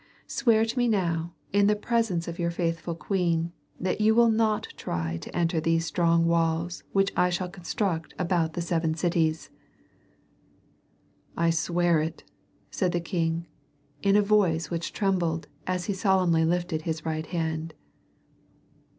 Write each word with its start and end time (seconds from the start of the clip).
Swear 0.25 0.65
to 0.65 0.79
me 0.79 0.87
now 0.87 1.35
in 1.53 1.67
the 1.67 1.75
presence 1.75 2.27
of 2.27 2.39
your 2.39 2.49
faithful 2.49 2.95
queen 2.95 3.51
that 3.79 4.01
you 4.01 4.15
will 4.15 4.31
not 4.31 4.67
try 4.75 5.15
to 5.17 5.37
enter 5.37 5.61
these 5.61 5.85
strong 5.85 6.25
walls 6.25 6.83
which 6.91 7.11
I 7.15 7.29
shall 7.29 7.47
construct 7.49 8.15
about 8.17 8.53
the 8.53 8.63
seven 8.63 8.95
cities." 8.95 9.51
"I 11.37 11.51
swear 11.51 11.99
it," 12.01 12.23
said 12.71 12.93
the 12.93 12.99
king 12.99 13.45
in 14.01 14.15
a 14.15 14.23
voice 14.23 14.71
which 14.71 14.91
trembled 14.91 15.47
as 15.67 15.85
he 15.85 15.93
solemnly 15.93 16.45
lifted 16.45 16.81
his 16.81 17.05
right 17.05 17.27
hand. 17.27 17.75